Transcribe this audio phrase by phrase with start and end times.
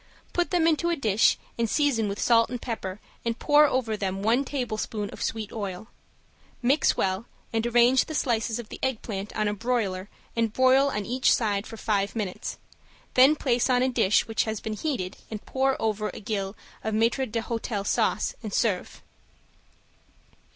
[0.33, 4.23] Put them into a dish and season with salt and pepper and pour over them
[4.23, 5.89] one tablespoon of sweet oil.
[6.59, 11.05] Mix well and arrange the slices of the eggplant on a broiler and broil on
[11.05, 12.57] each side for five minutes,
[13.13, 16.95] then place on a dish which has been heated and pour over a gill of
[16.95, 19.03] maitre d'hotel sauce, and serve.